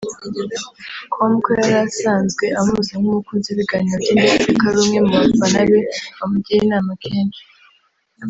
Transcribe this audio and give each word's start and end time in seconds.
com 1.13 1.33
ko 1.43 1.51
yarasanzwe 1.61 2.45
amuzi 2.59 2.93
nk’umukunzi 2.99 3.47
w’ibiganiro 3.49 3.97
bye 4.03 4.13
ndetse 4.19 4.47
ko 4.57 4.63
ari 4.69 4.77
umwe 4.83 4.97
mubafana 5.07 5.61
be 5.69 5.79
bamugira 6.17 6.61
inama 6.65 6.91
kenshi 7.03 7.41